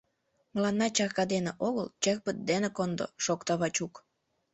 [0.53, 3.93] —Мыланна чарка дене огыл, черпыт дене кондо,— шокта Вачук.